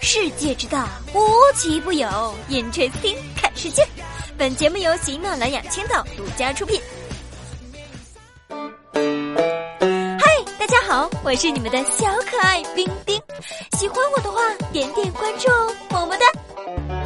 [0.00, 1.20] 世界之大，无
[1.54, 2.08] 奇不有。
[2.48, 3.86] Interesting，看世界。
[4.38, 6.80] 本节目由喜马拉雅青岛独家出品。
[8.90, 10.24] 嗨，
[10.58, 13.20] 大家好，我是你们的小可爱冰冰。
[13.78, 14.40] 喜欢我的话，
[14.72, 16.24] 点点关注哦，么么哒。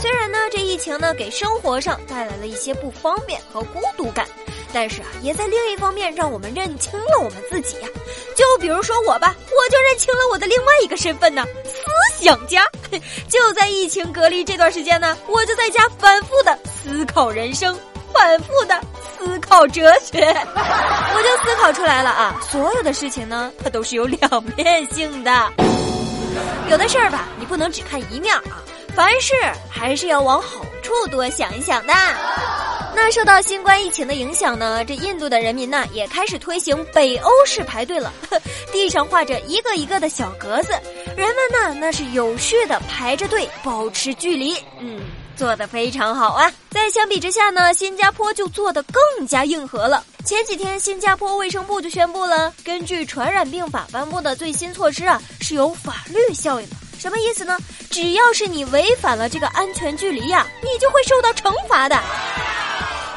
[0.00, 4.26] 虽然呢，这疫情呢给生活上带来了一些不方便和孤独感。
[4.72, 7.88] 但是啊，也在另一方面让我们认清了我们自己呀。
[8.36, 12.64] 就比如说我吧，我就认清了我的另外一个身份呢——思想家。
[13.28, 17.76] 就在疫情隔离这段时间呢，我就在家反复的思考人生，
[18.12, 18.80] 反复的
[19.18, 20.20] 思考哲学。
[20.24, 25.52] 我就思考出来了啊，所有的事情呢，它都是有两面性的。
[26.70, 28.62] 有的事儿吧，你不能只看一面啊，
[28.94, 29.34] 凡事
[29.68, 31.94] 还是要往好处多想一想的。
[32.94, 38.12] 那受到新冠疫情的影响呢，这印度的人民呢也开始推行北欧式排队了，
[38.72, 40.72] 地上画着一个一个的小格子，
[41.16, 45.00] 人们呢那是有序的排着队，保持距离，嗯，
[45.36, 46.52] 做的非常好啊。
[46.68, 50.04] 在相比之下呢，新加坡就做的更加硬核了。
[50.24, 56.76] 前几天，新加坡卫生部就宣布了，根据传染病法颁布的最新措施啊，是有法律效应的。
[56.98, 57.56] 什么意思呢？
[57.90, 62.00] 只要是你违反了这个安全距离呀，你就会受到惩罚的。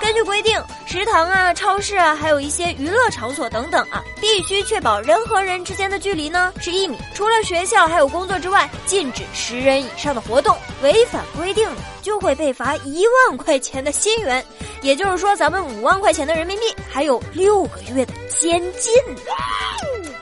[0.00, 6.96] 根据规定，食堂啊、超市啊，还有一些娱乐场所等等啊，必须确保人和人之间的距离呢是一米。
[7.14, 10.56] 除了学校还有工作之外，禁止十人以上的活动。
[10.82, 14.44] 违反规定的就会被罚一万块钱的新元，
[14.82, 18.92] 也就是说，咱们五万块钱的人民币，还有六个月的监禁。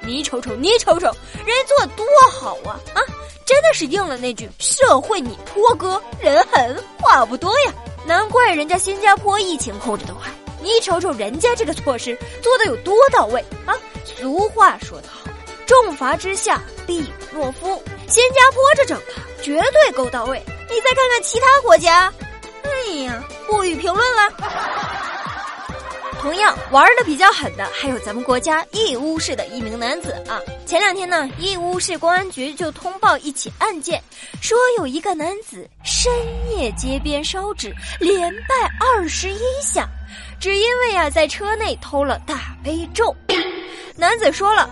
[0.01, 1.07] 你瞅瞅，你瞅瞅，
[1.45, 3.03] 人做多好啊啊！
[3.49, 7.73] 真的是应了那句“社会你托哥，人狠话不多呀”。
[8.05, 13.75] 难怪人家新加坡疫情控制的快，你瞅瞅人家这个措施做的有多到位啊！
[14.05, 15.31] 俗话说得好，
[15.67, 17.83] 重罚之下必有懦夫。
[18.07, 22.13] 新加坡这整的绝对够到位，你再看看其他国家，
[22.65, 24.31] 哎呀，不予评论了。
[26.21, 30.39] 同样玩的比较狠的还有咱们国家义乌市的一名男子啊！
[30.69, 34.03] 前两天呢，义乌市公安局就通报一起案件，
[34.43, 36.13] 说有一个男子深
[36.51, 39.89] 夜街边烧纸，连拜二十一下，
[40.39, 43.17] 只因为啊在车内偷了大悲咒。
[43.97, 44.69] 男子说了，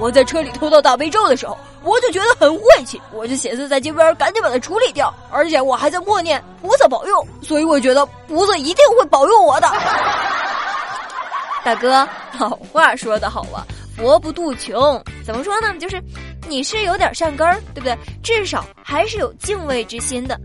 [0.00, 9.72] 我在车里偷到大悲咒的时候，我就觉得很晦气，我就寻思在街边赶紧把它处理掉，而且我还在默念菩萨保佑，所以我觉得菩萨一定会保佑我的。
[11.62, 12.04] 大哥，
[12.36, 13.62] 老话说得好啊，
[13.96, 15.02] 佛不渡穷。
[15.24, 15.74] 怎么说呢？
[15.78, 16.02] 就是
[16.48, 17.96] 你是有点善根儿，对不对？
[18.22, 20.38] 至少还是有敬畏之心的。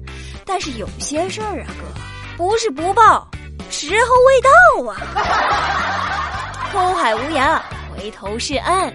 [0.46, 2.02] 但是有些事儿啊，哥，
[2.38, 3.30] 不是不报，
[3.70, 6.72] 时候未到啊。
[6.74, 7.60] 偷海无涯，
[7.94, 8.92] 回头是岸，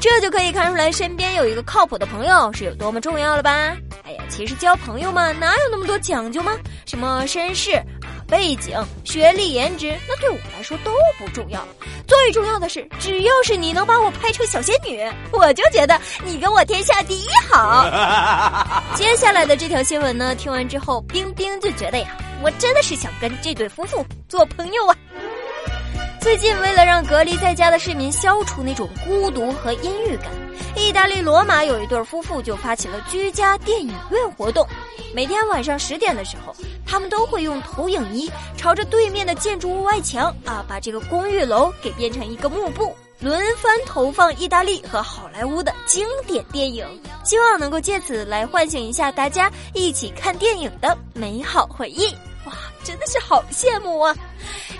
[0.00, 3.76] 这就可以看出来身边有一个靠谱的朋友是有多么重要了吧？
[4.04, 6.56] 哎呀，其实交朋友嘛，哪有那么多讲究吗？
[6.86, 7.80] 什么绅士？
[8.30, 11.66] 背景、学历、颜值，那对我来说都不重要。
[12.06, 15.02] 最重要的是，只要是你能把我拍成小仙女，
[15.32, 17.84] 我就觉得你跟我天下第一好。
[18.94, 24.96] 接下来的这条新闻呢，听完之后，冰冰就觉得呀，我真的是想跟这对夫妇做朋友啊。
[26.20, 30.30] 最近，为了让隔离在家的市民消除那种孤独和阴郁感，
[30.76, 34.66] 意大利罗马有一对夫妇就发起了居家电影院活动。
[35.14, 36.54] 每天晚上十点的时候，
[36.86, 46.86] 他们都会用投影仪朝着对面的建筑物外墙啊，把这个公寓楼给变成一个幕布，轮番投放意大利和好莱坞的经典电影，
[47.24, 52.14] 希望能够借此来唤醒一下大家一起看电影的美好回忆。
[52.44, 52.52] 哇，
[52.84, 54.14] 真的是好羡慕啊！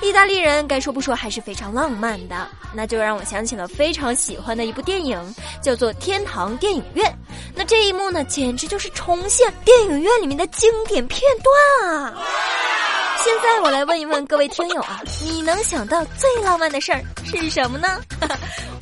[0.02, 5.18] 意大利人该说不说还是非常浪漫的，那就让我想起了非常喜欢的一部电影，
[5.62, 7.06] 叫做《天堂电影院》。
[7.54, 11.20] 那这一幕呢，简直就是重现电影院里面的经典片
[11.82, 12.22] 段啊！
[13.22, 18.00] 现在我来问一问各位听友啊，你能想到最浪漫的事儿是什么呢？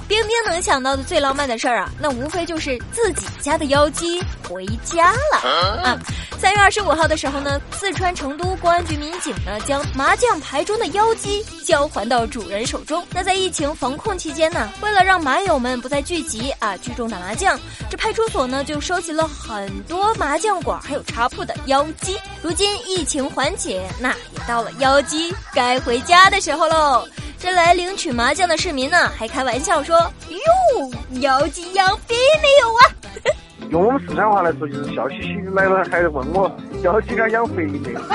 [0.06, 5.98] 冰冰能想到的最浪漫的事儿啊，那无非就是自己家的妖姬回家了啊！
[6.38, 13.04] 三月二十五号的时候呢，四川成都公安局民警呢将麻将牌中的妖姬交还到主人手中。
[13.10, 17.58] 那在疫情防控期间呢，为了让麻友们不再聚集啊聚众打麻将，
[17.90, 22.16] 这派出所呢就收集了很多麻将馆还有茶铺的妖姬。
[22.40, 27.06] 如今疫情缓解，那也到了妖姬该回家的时候喽。
[27.38, 29.96] 这来领取麻将的市民呢，还开玩笑说
[30.28, 30.40] ：“哟，
[31.20, 32.80] 妖姬养肥没有啊？”
[33.70, 36.50] 用我们四川话来说，就是笑嘻嘻的来了，还问我
[36.82, 38.00] 妖姬敢养肥没有？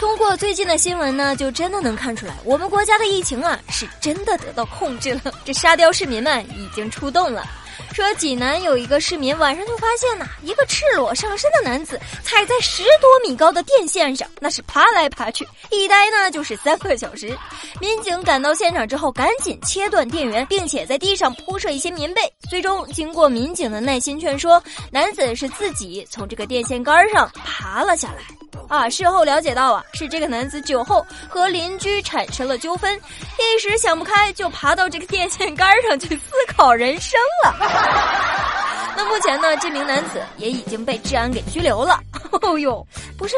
[0.00, 5.32] 通过最近的新闻呢，就真的能看出来，我们国家的疫情啊，是真的得到控制了。
[5.44, 7.44] 这沙雕市民们已经出动了。
[7.92, 17.36] 说济南有一个市民晚上就发现呐，一个赤裸上身的男子踩在十多米高的电线上，那是爬来爬去，一待呢就是三个小时。
[17.80, 22.22] 民警赶到现场之后，赶紧切断电源，并且在地上铺设一些棉被。
[22.48, 28.22] 最终经过民警的耐心劝说，男子是自己从这个电线杆上爬了下来。
[28.68, 32.98] 啊，事后了解到啊，是这个男子酒后和邻居产生了纠纷，
[33.38, 37.54] 一时想不开，就爬到这个电线杆上去思考人生了。
[38.96, 41.98] 那目前呢，这名男子也已经被治安给拘留了。
[42.42, 42.86] 哦呦，
[43.18, 43.34] 不是，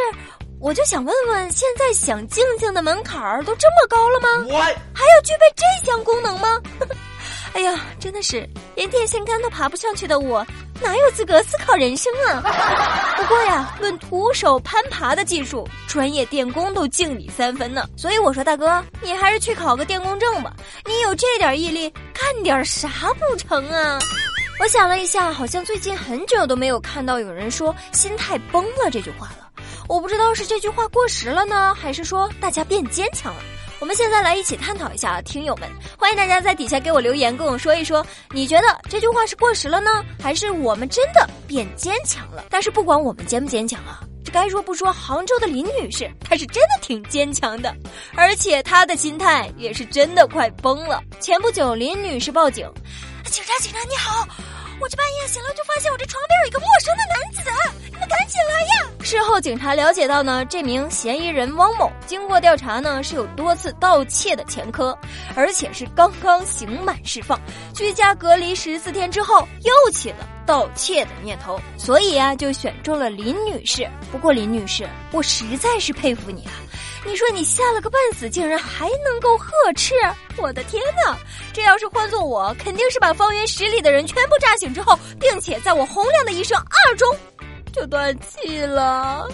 [0.60, 4.28] 我就想问问，现在想静静的门槛儿都这么高了吗？
[4.94, 6.60] 还要具备这项功能吗？
[7.54, 10.44] 哎呀，真的是连电线杆都爬不上去的我，
[10.82, 12.42] 哪有资格思考人生啊？
[13.16, 17.88] 不过呀，论徒手攀爬的技术，专业电工都敬你三分呢。
[17.96, 20.52] 所以我说，大哥，你还是去考个电工证吧。
[20.84, 23.98] 你有这点毅力，干点啥不成啊？
[24.60, 29.48] 我想了一下，好像最近很久都没有看到有人说“心态崩了”这句话了。
[29.88, 33.40] 我不知道是这句话过时了呢，还是说大家变坚强了。
[33.84, 42.46] 我们现在来一起探讨一下，听友们，欢迎大家在底下给我留言，跟我说一说，你觉得这句话是过时了呢，还是我们真的变坚强了？
[42.48, 47.76] 但是不管我们坚不坚强啊，这该说不说，杭州的林女士她是真的挺坚强的，
[48.16, 51.02] 而且她的心态也是真的快崩了。
[51.20, 52.66] 前不久，林女士报警，
[53.26, 54.26] 警察警察你好。
[54.84, 57.40] 我这半夜醒了，就发现我这床边有一个陌生的男子，
[57.90, 58.90] 你们赶紧来呀！
[59.02, 64.94] 事后警察了解到呢，这名嫌疑人汪某经过调查呢，是有多次盗窃的前科，
[65.34, 67.40] 而且是刚刚刑满释放，
[67.74, 73.88] 居家隔离十四天之后又起了盗窃的念头，所以啊，就选中了林女士。
[74.10, 76.52] 不过林女士，我实在是佩服你啊！
[77.06, 79.94] 你说你吓了个半死，竟然还能够呵斥！
[80.36, 81.16] 我的天哪，
[81.52, 86.58] 这要是换做我，肯定是把方圆十里的人全部炸醒之后，并且在我洪亮的一声
[86.88, 87.06] “二中”，
[87.72, 89.28] 就断气了。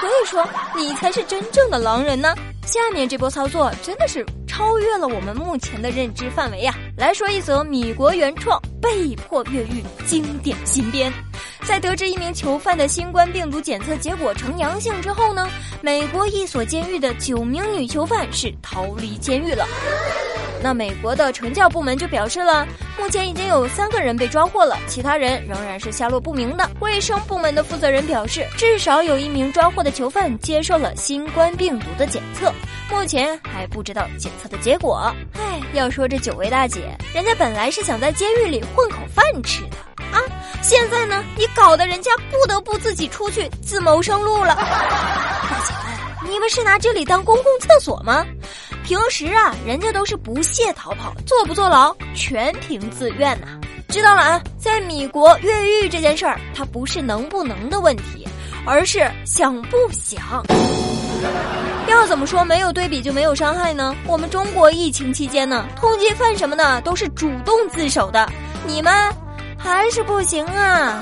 [0.00, 0.46] 所以说，
[0.76, 2.34] 你才是真正的狼人呢。
[2.66, 6.74] 下面这波操作真的是超越了我们目前的认知范围呀！
[6.96, 11.12] 来说一则米国原创被迫越狱经典新编。
[11.64, 15.48] 在得知一名囚犯的新冠病毒检测结果呈阳性之后呢，
[15.80, 19.66] 美国一所监狱的九名女囚犯是逃离监狱了。
[20.62, 22.66] 那美国的惩教部门就表示了，
[22.96, 26.70] 目前已经有三个人被抓获了，其他人仍然是下落不明的。
[26.80, 32.52] 卫生部门的负责人表示，至少有一名抓获的囚犯接受了新冠病毒的检测，
[32.90, 35.12] 目前还不知道检测的结果。
[35.34, 39.76] 唉，要说这九位大姐，人家本来是想在监狱里混口饭吃的
[40.12, 40.22] 啊，
[40.62, 44.54] 现在呢，你搞得人家不得不自己出去自谋生路了。
[45.50, 45.74] 大姐
[46.22, 48.24] 们，你们是拿这里当公共厕所吗？
[48.84, 53.46] 平时啊，人家都是不屑逃跑，坐不坐牢全凭自愿呐。
[53.88, 58.26] 知道了啊，在米国越狱这件事儿，它不是能不能的问题，
[58.66, 60.44] 而是想不想。
[61.88, 63.94] 要怎么说没有对比就没有伤害呢？
[64.06, 68.28] 我们中国疫情期间呢，通缉犯什么的都是主动自首的，
[68.66, 68.92] 你们
[69.58, 71.00] 还是不行啊。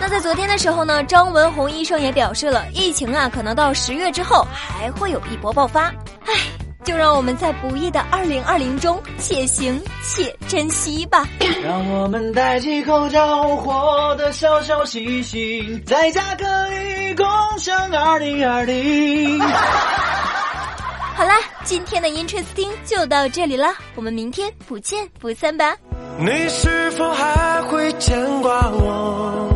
[0.00, 5.92] 那在昨天的时候呢，张文宏医生也表示了，疫情啊，可能到十月之后还会有一波爆发。
[6.24, 6.34] 唉，
[6.82, 11.28] 就让我们在不易的二零二零中且行且珍惜吧。
[11.62, 17.26] 让我们戴起口罩，活得小小细心，在家可以共
[17.58, 19.38] 享二零二零。
[21.14, 25.76] 好啦，今天的 Interesting 就到这里啦，我们明天不见不散吧。
[26.18, 29.49] 你是否还会牵挂我？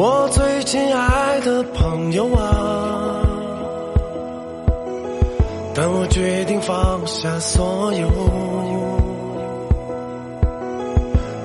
[0.00, 3.20] 我最亲爱的朋友啊，
[5.74, 8.08] 当我决定放下所有，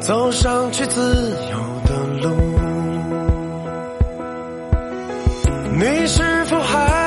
[0.02, 2.30] 走上去自由的路，
[5.80, 7.03] 你是否还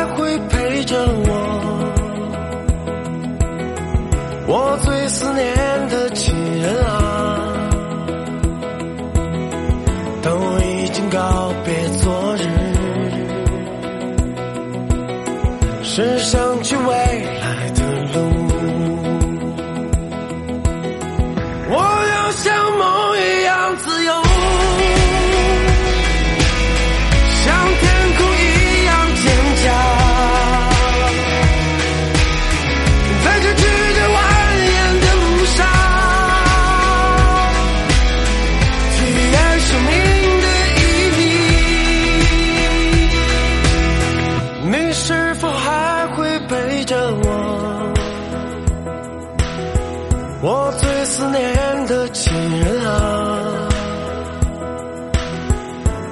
[51.17, 52.31] 思念的亲
[52.61, 53.69] 人啊！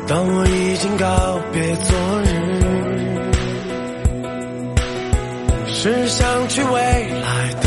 [0.09, 2.27] 当我已经告别昨日，
[5.67, 6.71] 是想去未
[7.21, 7.64] 来的。